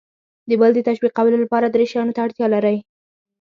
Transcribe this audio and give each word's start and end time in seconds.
د 0.49 0.51
بل 0.61 0.71
د 0.75 0.79
تشویقولو 0.87 1.41
لپاره 1.43 1.65
درې 1.69 1.85
شیانو 1.91 2.15
ته 2.15 2.19
اړتیا 2.25 2.47
لر 2.53 2.65
ئ: 2.75 2.77